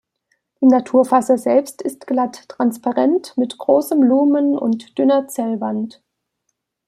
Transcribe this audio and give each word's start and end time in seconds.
Die 0.59 0.65
Naturfaser 0.65 1.37
selbst 1.37 1.83
ist 1.83 2.07
glatt, 2.07 2.49
transparent 2.49 3.37
mit 3.37 3.59
großem 3.59 4.01
Lumen 4.01 4.57
und 4.57 4.97
dünner 4.97 5.27
Zellwand. 5.27 6.01